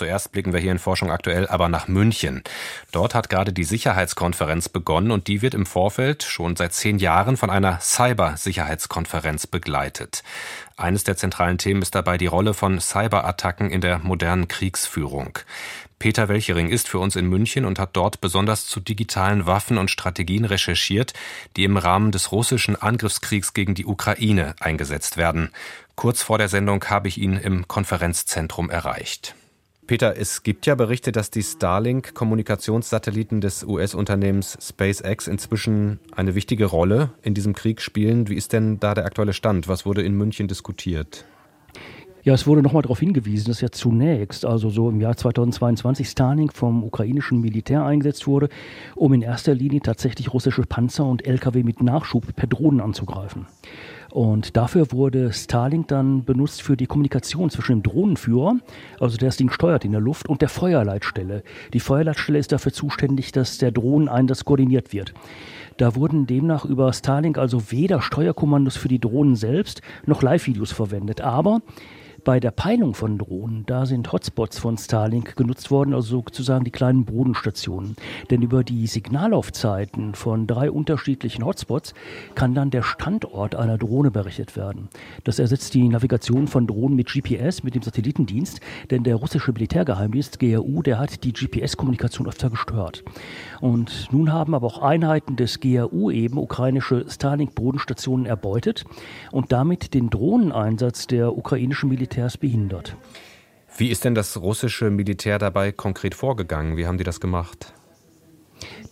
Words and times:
Zuerst 0.00 0.32
blicken 0.32 0.54
wir 0.54 0.60
hier 0.60 0.72
in 0.72 0.78
Forschung 0.78 1.10
aktuell 1.10 1.46
aber 1.46 1.68
nach 1.68 1.86
München. 1.86 2.42
Dort 2.90 3.14
hat 3.14 3.28
gerade 3.28 3.52
die 3.52 3.64
Sicherheitskonferenz 3.64 4.70
begonnen 4.70 5.10
und 5.10 5.28
die 5.28 5.42
wird 5.42 5.52
im 5.52 5.66
Vorfeld 5.66 6.22
schon 6.22 6.56
seit 6.56 6.72
zehn 6.72 6.98
Jahren 6.98 7.36
von 7.36 7.50
einer 7.50 7.80
Cyber-Sicherheitskonferenz 7.82 9.46
begleitet. 9.46 10.22
Eines 10.78 11.04
der 11.04 11.18
zentralen 11.18 11.58
Themen 11.58 11.82
ist 11.82 11.94
dabei 11.94 12.16
die 12.16 12.28
Rolle 12.28 12.54
von 12.54 12.80
Cyberattacken 12.80 13.68
in 13.68 13.82
der 13.82 13.98
modernen 13.98 14.48
Kriegsführung. 14.48 15.38
Peter 15.98 16.30
Welchering 16.30 16.70
ist 16.70 16.88
für 16.88 16.98
uns 16.98 17.14
in 17.14 17.26
München 17.26 17.66
und 17.66 17.78
hat 17.78 17.90
dort 17.92 18.22
besonders 18.22 18.66
zu 18.66 18.80
digitalen 18.80 19.44
Waffen 19.44 19.76
und 19.76 19.90
Strategien 19.90 20.46
recherchiert, 20.46 21.12
die 21.58 21.64
im 21.64 21.76
Rahmen 21.76 22.10
des 22.10 22.32
russischen 22.32 22.74
Angriffskriegs 22.74 23.52
gegen 23.52 23.74
die 23.74 23.84
Ukraine 23.84 24.54
eingesetzt 24.60 25.18
werden. 25.18 25.50
Kurz 25.94 26.22
vor 26.22 26.38
der 26.38 26.48
Sendung 26.48 26.82
habe 26.86 27.08
ich 27.08 27.18
ihn 27.18 27.36
im 27.36 27.68
Konferenzzentrum 27.68 28.70
erreicht. 28.70 29.34
Peter, 29.90 30.16
es 30.16 30.44
gibt 30.44 30.66
ja 30.66 30.76
Berichte, 30.76 31.10
dass 31.10 31.30
die 31.30 31.42
Starlink-Kommunikationssatelliten 31.42 33.40
des 33.40 33.64
US-Unternehmens 33.64 34.56
SpaceX 34.62 35.26
inzwischen 35.26 35.98
eine 36.14 36.36
wichtige 36.36 36.66
Rolle 36.66 37.10
in 37.22 37.34
diesem 37.34 37.56
Krieg 37.56 37.80
spielen. 37.80 38.28
Wie 38.28 38.36
ist 38.36 38.52
denn 38.52 38.78
da 38.78 38.94
der 38.94 39.04
aktuelle 39.04 39.32
Stand? 39.32 39.66
Was 39.66 39.84
wurde 39.86 40.02
in 40.02 40.14
München 40.14 40.46
diskutiert? 40.46 41.24
Ja, 42.22 42.34
es 42.34 42.46
wurde 42.46 42.62
nochmal 42.62 42.82
darauf 42.82 43.00
hingewiesen, 43.00 43.48
dass 43.48 43.62
ja 43.62 43.72
zunächst, 43.72 44.44
also 44.44 44.70
so 44.70 44.90
im 44.90 45.00
Jahr 45.00 45.16
2022, 45.16 46.08
Starlink 46.08 46.52
vom 46.54 46.84
ukrainischen 46.84 47.40
Militär 47.40 47.84
eingesetzt 47.84 48.28
wurde, 48.28 48.48
um 48.94 49.12
in 49.12 49.22
erster 49.22 49.54
Linie 49.54 49.80
tatsächlich 49.80 50.32
russische 50.32 50.62
Panzer 50.62 51.04
und 51.04 51.26
Lkw 51.26 51.64
mit 51.64 51.82
Nachschub 51.82 52.36
per 52.36 52.46
Drohnen 52.46 52.80
anzugreifen. 52.80 53.48
Und 54.10 54.56
dafür 54.56 54.90
wurde 54.92 55.32
Starlink 55.32 55.88
dann 55.88 56.24
benutzt 56.24 56.62
für 56.62 56.76
die 56.76 56.86
Kommunikation 56.86 57.50
zwischen 57.50 57.76
dem 57.76 57.82
Drohnenführer, 57.82 58.56
also 58.98 59.16
der 59.16 59.28
das 59.28 59.36
Ding 59.36 59.50
steuert 59.50 59.84
in 59.84 59.92
der 59.92 60.00
Luft, 60.00 60.28
und 60.28 60.42
der 60.42 60.48
Feuerleitstelle. 60.48 61.42
Die 61.72 61.80
Feuerleitstelle 61.80 62.38
ist 62.38 62.52
dafür 62.52 62.72
zuständig, 62.72 63.32
dass 63.32 63.58
der 63.58 63.70
Drohneneinsatz 63.70 64.44
koordiniert 64.44 64.92
wird. 64.92 65.14
Da 65.76 65.94
wurden 65.94 66.26
demnach 66.26 66.64
über 66.64 66.92
Starlink 66.92 67.38
also 67.38 67.70
weder 67.70 68.02
Steuerkommandos 68.02 68.76
für 68.76 68.88
die 68.88 68.98
Drohnen 68.98 69.36
selbst 69.36 69.80
noch 70.04 70.22
Live-Videos 70.22 70.72
verwendet. 70.72 71.20
Aber 71.20 71.62
bei 72.24 72.40
der 72.40 72.50
Peilung 72.50 72.94
von 72.94 73.18
Drohnen, 73.18 73.64
da 73.66 73.86
sind 73.86 74.12
Hotspots 74.12 74.58
von 74.58 74.76
Starlink 74.76 75.36
genutzt 75.36 75.70
worden, 75.70 75.94
also 75.94 76.18
sozusagen 76.18 76.64
die 76.64 76.70
kleinen 76.70 77.04
Bodenstationen. 77.04 77.96
Denn 78.30 78.42
über 78.42 78.62
die 78.64 78.86
Signalaufzeiten 78.86 80.14
von 80.14 80.46
drei 80.46 80.70
unterschiedlichen 80.70 81.44
Hotspots 81.44 81.94
kann 82.34 82.54
dann 82.54 82.70
der 82.70 82.82
Standort 82.82 83.54
einer 83.54 83.78
Drohne 83.78 84.10
berechnet 84.10 84.56
werden. 84.56 84.88
Das 85.24 85.38
ersetzt 85.38 85.74
die 85.74 85.88
Navigation 85.88 86.46
von 86.46 86.66
Drohnen 86.66 86.96
mit 86.96 87.08
GPS, 87.08 87.62
mit 87.62 87.74
dem 87.74 87.82
Satellitendienst, 87.82 88.60
denn 88.90 89.02
der 89.04 89.16
russische 89.16 89.52
Militärgeheimdienst 89.52 90.38
GRU, 90.38 90.82
der 90.82 90.98
hat 90.98 91.24
die 91.24 91.32
GPS-Kommunikation 91.32 92.26
öfter 92.28 92.50
gestört. 92.50 93.02
Und 93.60 94.08
nun 94.10 94.32
haben 94.32 94.54
aber 94.54 94.66
auch 94.66 94.82
Einheiten 94.82 95.36
des 95.36 95.60
GRU 95.60 96.10
eben 96.10 96.38
ukrainische 96.38 97.06
Starlink-Bodenstationen 97.08 98.26
erbeutet 98.26 98.84
und 99.32 99.52
damit 99.52 99.94
den 99.94 100.10
Drohneneinsatz 100.10 101.06
der 101.06 101.36
ukrainischen 101.36 101.88
Militär 101.88 102.09
Militärs 102.10 102.36
behindert. 102.36 102.96
Wie 103.76 103.88
ist 103.88 104.04
denn 104.04 104.16
das 104.16 104.36
russische 104.40 104.90
Militär 104.90 105.38
dabei 105.38 105.70
konkret 105.70 106.16
vorgegangen? 106.16 106.76
Wie 106.76 106.86
haben 106.86 106.98
die 106.98 107.04
das 107.04 107.20
gemacht? 107.20 107.72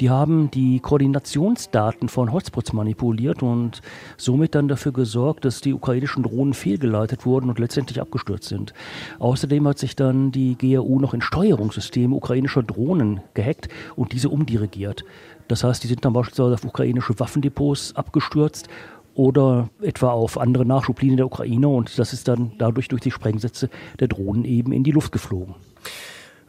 Die 0.01 0.09
haben 0.09 0.51
die 0.53 0.79
Koordinationsdaten 0.79 2.09
von 2.09 2.33
Hotspots 2.33 2.73
manipuliert 2.73 3.43
und 3.43 3.83
somit 4.17 4.55
dann 4.55 4.69
dafür 4.69 4.93
gesorgt, 4.93 5.45
dass 5.45 5.61
die 5.61 5.75
ukrainischen 5.75 6.23
Drohnen 6.23 6.55
fehlgeleitet 6.55 7.27
wurden 7.27 7.51
und 7.51 7.59
letztendlich 7.59 8.01
abgestürzt 8.01 8.49
sind. 8.49 8.73
Außerdem 9.19 9.67
hat 9.67 9.79
sich 9.79 9.97
dann 9.97 10.31
die 10.31 10.57
GRU 10.57 11.01
noch 11.01 11.13
in 11.13 11.21
Steuerungssysteme 11.21 12.15
ukrainischer 12.15 12.63
Drohnen 12.63 13.21
gehackt 13.35 13.69
und 13.97 14.13
diese 14.13 14.29
umdirigiert. 14.29 15.05
Das 15.49 15.65
heißt, 15.65 15.83
die 15.83 15.89
sind 15.89 16.05
dann 16.05 16.13
beispielsweise 16.13 16.55
auf 16.55 16.65
ukrainische 16.65 17.19
Waffendepots 17.19 17.97
abgestürzt 17.97 18.69
oder 19.19 19.69
etwa 19.83 20.13
auf 20.13 20.39
andere 20.39 20.65
Nachschublinien 20.65 21.17
der 21.17 21.27
Ukraine 21.27 21.67
und 21.69 21.99
das 21.99 22.13
ist 22.13 22.29
dann 22.29 22.53
dadurch 22.59 22.87
durch 22.87 23.03
die 23.03 23.11
Sprengsätze 23.11 23.69
der 23.99 24.07
Drohnen 24.07 24.45
eben 24.45 24.73
in 24.73 24.85
die 24.85 24.93
Luft 24.93 25.11
geflogen. 25.11 25.57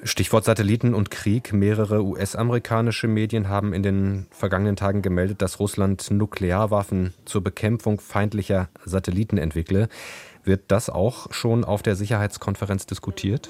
Stichwort 0.03 0.45
Satelliten 0.45 0.93
und 0.93 1.11
Krieg. 1.11 1.51
Mehrere 1.51 2.05
US-amerikanische 2.05 3.07
Medien 3.07 3.49
haben 3.49 3.73
in 3.73 3.83
den 3.83 4.27
vergangenen 4.29 4.75
Tagen 4.75 5.01
gemeldet, 5.01 5.41
dass 5.41 5.59
Russland 5.59 6.09
Nuklearwaffen 6.11 7.13
zur 7.25 7.43
Bekämpfung 7.43 7.99
feindlicher 7.99 8.69
Satelliten 8.85 9.37
entwickle. 9.37 9.89
Wird 10.43 10.61
das 10.67 10.89
auch 10.89 11.33
schon 11.33 11.65
auf 11.65 11.81
der 11.81 11.95
Sicherheitskonferenz 11.95 12.85
diskutiert? 12.85 13.49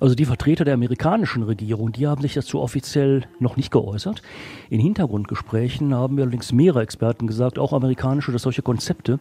Also 0.00 0.14
die 0.14 0.24
Vertreter 0.24 0.64
der 0.64 0.74
amerikanischen 0.74 1.42
Regierung, 1.42 1.92
die 1.92 2.06
haben 2.06 2.22
sich 2.22 2.34
dazu 2.34 2.60
offiziell 2.60 3.22
noch 3.38 3.56
nicht 3.56 3.70
geäußert. 3.70 4.22
In 4.70 4.80
Hintergrundgesprächen 4.80 5.94
haben 5.94 6.18
allerdings 6.18 6.52
mehrere 6.52 6.82
Experten 6.82 7.26
gesagt, 7.26 7.58
auch 7.58 7.72
amerikanische, 7.72 8.32
dass 8.32 8.42
solche 8.42 8.62
Konzepte 8.62 9.20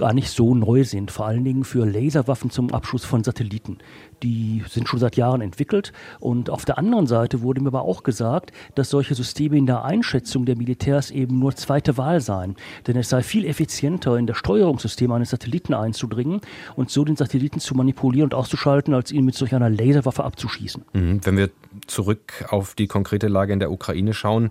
gar 0.00 0.14
nicht 0.14 0.30
so 0.30 0.54
neu 0.54 0.82
sind, 0.82 1.10
vor 1.10 1.26
allen 1.26 1.44
Dingen 1.44 1.62
für 1.62 1.84
Laserwaffen 1.84 2.50
zum 2.50 2.72
Abschuss 2.72 3.04
von 3.04 3.22
Satelliten. 3.22 3.76
Die 4.22 4.64
sind 4.66 4.88
schon 4.88 4.98
seit 4.98 5.16
Jahren 5.16 5.42
entwickelt 5.42 5.92
und 6.20 6.48
auf 6.48 6.64
der 6.64 6.78
anderen 6.78 7.06
Seite 7.06 7.42
wurde 7.42 7.60
mir 7.60 7.68
aber 7.68 7.82
auch 7.82 8.02
gesagt, 8.02 8.50
dass 8.74 8.88
solche 8.88 9.14
Systeme 9.14 9.58
in 9.58 9.66
der 9.66 9.84
Einschätzung 9.84 10.46
der 10.46 10.56
Militärs 10.56 11.10
eben 11.10 11.38
nur 11.38 11.54
zweite 11.54 11.98
Wahl 11.98 12.22
seien, 12.22 12.56
denn 12.86 12.96
es 12.96 13.10
sei 13.10 13.22
viel 13.22 13.44
effizienter 13.44 14.16
in 14.16 14.26
das 14.26 14.38
Steuerungssystem 14.38 15.12
eines 15.12 15.30
Satelliten 15.30 15.74
einzudringen 15.74 16.40
und 16.76 16.90
so 16.90 17.04
den 17.04 17.16
Satelliten 17.16 17.60
zu 17.60 17.74
manipulieren 17.74 18.30
und 18.30 18.34
auszuschalten, 18.34 18.94
als 18.94 19.12
ihn 19.12 19.26
mit 19.26 19.34
solch 19.34 19.54
einer 19.54 19.68
Laserwaffe 19.68 20.24
abzuschießen. 20.24 20.82
Mhm. 20.94 21.20
Wenn 21.24 21.36
wir 21.36 21.50
zurück 21.86 22.46
auf 22.48 22.74
die 22.74 22.86
konkrete 22.86 23.28
Lage 23.28 23.52
in 23.52 23.60
der 23.60 23.70
Ukraine 23.70 24.14
schauen, 24.14 24.48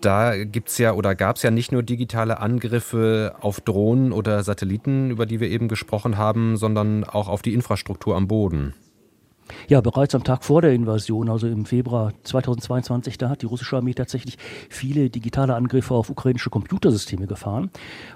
da 0.00 0.44
gibt 0.44 0.68
es 0.68 0.78
ja 0.78 0.92
oder 0.92 1.14
gab 1.14 1.36
es 1.36 1.42
ja 1.42 1.50
nicht 1.50 1.72
nur 1.72 1.82
digitale 1.82 2.40
Angriffe 2.40 3.34
auf 3.40 3.60
Drohnen 3.60 4.12
oder 4.12 4.42
Satelliten, 4.42 5.10
über 5.10 5.26
die 5.26 5.40
wir 5.40 5.48
eben 5.48 5.68
gesprochen 5.68 6.16
haben, 6.16 6.56
sondern 6.56 7.04
auch 7.04 7.28
auf 7.28 7.42
die 7.42 7.54
Infrastruktur 7.54 8.16
am 8.16 8.28
Boden. 8.28 8.74
Ja, 9.68 9.80
bereits 9.80 10.14
am 10.14 10.24
Tag 10.24 10.44
vor 10.44 10.62
der 10.62 10.72
Invasion, 10.72 11.28
also 11.28 11.46
im 11.46 11.64
Februar 11.64 12.12
2022, 12.22 13.18
da 13.18 13.28
hat 13.28 13.42
die 13.42 13.46
russische 13.46 13.76
Armee 13.76 13.94
tatsächlich 13.94 14.38
viele 14.68 15.10
digitale 15.10 15.54
Angriffe 15.54 15.94
auf 15.94 16.10
ukrainische 16.10 16.50
Computersysteme 16.50 17.26
gefahren. 17.26 17.70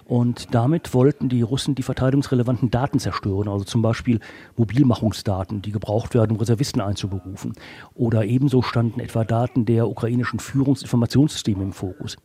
Und 0.05 0.55
damit 0.55 0.95
wollten 0.95 1.29
die 1.29 1.43
Russen 1.43 1.75
die 1.75 1.83
verteidigungsrelevanten 1.83 2.71
Daten 2.71 2.99
zerstören, 2.99 3.49
also 3.49 3.65
zum 3.65 3.83
Beispiel 3.83 4.21
Mobilmachungsdaten, 4.57 5.63
die 5.63 5.73
gebraucht 5.73 6.15
werden, 6.15 6.33
um 6.33 6.39
Reservisten 6.39 6.81
einzuberufen. 6.81 7.55
Oder 7.95 8.25
ebenso 8.25 8.63
standen 8.63 9.01
etwa 9.01 9.25
Daten 9.25 9.65
der 9.65 9.89
ukrainischen 9.89 10.39
Führungsinformationssysteme 10.39 11.63
im 11.63 11.73
Fokus. 11.73 12.17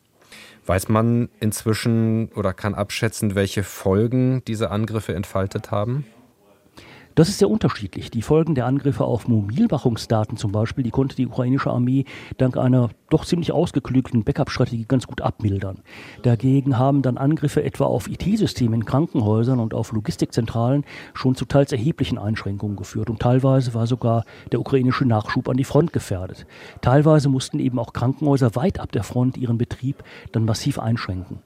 Weiß 0.65 0.89
man 0.89 1.29
inzwischen 1.39 2.29
oder 2.35 2.53
kann 2.53 2.75
abschätzen, 2.75 3.35
welche 3.35 3.63
Folgen 3.63 4.43
diese 4.47 4.69
Angriffe 4.69 5.15
entfaltet 5.15 5.71
haben? 5.71 6.05
Das 7.17 7.29
ist 7.29 7.39
sehr 7.39 7.49
unterschiedlich. 7.49 8.11
Die 8.11 8.21
Folgen 8.21 8.53
der 8.53 8.67
Angriffe 8.67 9.03
auf 9.03 9.27
Mobilwachungsdaten 9.27 10.37
zum 10.37 10.51
Beispiel, 10.51 10.83
die 10.83 10.91
konnte 10.91 11.15
die 11.15 11.25
ukrainische 11.25 11.71
Armee 11.71 12.05
dank 12.37 12.57
einer 12.57 12.91
doch 13.09 13.25
ziemlich 13.25 13.51
ausgeklügelten 13.51 14.23
Backup-Strategie 14.23 14.85
ganz 14.87 15.07
gut 15.07 15.21
abmildern. 15.21 15.79
Dagegen 16.21 16.77
haben 16.77 17.01
dann 17.01 17.17
Angriffe 17.17 17.63
etwa 17.63 17.85
auf 17.85 18.07
IT-Systeme 18.07 18.75
in 18.75 18.85
Krankenhäusern 18.85 19.59
und 19.59 19.73
auf 19.73 19.93
Logistikzentralen 19.93 20.85
schon 21.15 21.33
zu 21.33 21.45
teils 21.45 21.71
erheblichen 21.71 22.19
Einschränkungen 22.19 22.75
geführt. 22.75 23.09
Und 23.09 23.19
teilweise 23.19 23.73
war 23.73 23.87
sogar 23.87 24.23
der 24.51 24.59
ukrainische 24.59 25.05
Nachschub 25.05 25.49
an 25.49 25.57
die 25.57 25.63
Front 25.63 25.93
gefährdet. 25.93 26.45
Teilweise 26.81 27.29
mussten 27.29 27.57
eben 27.57 27.79
auch 27.79 27.93
Krankenhäuser 27.93 28.53
weit 28.55 28.79
ab 28.79 28.91
der 28.91 29.03
Front 29.03 29.37
ihren 29.37 29.57
Betrieb 29.57 30.03
dann 30.33 30.45
massiv 30.45 30.77
einschränken. 30.77 31.39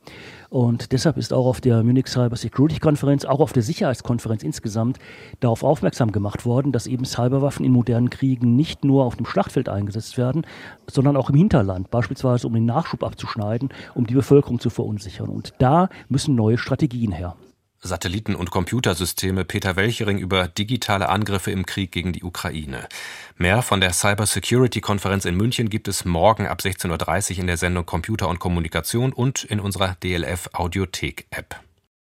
Und 0.51 0.91
deshalb 0.91 1.15
ist 1.15 1.31
auch 1.31 1.45
auf 1.45 1.61
der 1.61 1.81
Munich 1.81 2.07
Cyber 2.07 2.35
Security 2.35 2.79
Konferenz, 2.79 3.23
auch 3.23 3.39
auf 3.39 3.53
der 3.53 3.63
Sicherheitskonferenz 3.63 4.43
insgesamt, 4.43 4.99
darauf 5.39 5.60
aufmerksam 5.63 6.11
gemacht 6.11 6.45
worden, 6.45 6.71
dass 6.71 6.87
eben 6.87 7.05
Cyberwaffen 7.05 7.65
in 7.65 7.71
modernen 7.71 8.09
Kriegen 8.09 8.55
nicht 8.55 8.83
nur 8.83 9.05
auf 9.05 9.15
dem 9.15 9.25
Schlachtfeld 9.25 9.69
eingesetzt 9.69 10.17
werden, 10.17 10.45
sondern 10.89 11.17
auch 11.17 11.29
im 11.29 11.35
Hinterland, 11.35 11.91
beispielsweise 11.91 12.47
um 12.47 12.53
den 12.53 12.65
Nachschub 12.65 13.03
abzuschneiden, 13.03 13.69
um 13.95 14.07
die 14.07 14.13
Bevölkerung 14.13 14.59
zu 14.59 14.69
verunsichern. 14.69 15.29
Und 15.29 15.53
da 15.59 15.89
müssen 16.09 16.35
neue 16.35 16.57
Strategien 16.57 17.11
her. 17.11 17.35
Satelliten- 17.83 18.35
und 18.35 18.51
Computersysteme 18.51 19.43
Peter 19.43 19.75
Welchering 19.75 20.19
über 20.19 20.47
digitale 20.47 21.09
Angriffe 21.09 21.51
im 21.51 21.65
Krieg 21.65 21.91
gegen 21.91 22.13
die 22.13 22.23
Ukraine. 22.23 22.87
Mehr 23.37 23.63
von 23.63 23.81
der 23.81 23.93
Cyber 23.93 24.27
Security 24.27 24.81
Konferenz 24.81 25.25
in 25.25 25.35
München 25.35 25.69
gibt 25.69 25.87
es 25.87 26.05
morgen 26.05 26.45
ab 26.45 26.59
16.30 26.61 27.31
Uhr 27.31 27.39
in 27.39 27.47
der 27.47 27.57
Sendung 27.57 27.85
Computer 27.85 28.29
und 28.29 28.39
Kommunikation 28.39 29.13
und 29.13 29.43
in 29.43 29.59
unserer 29.59 29.95
DLF 30.03 30.49
Audiothek 30.53 31.25
App. 31.31 31.59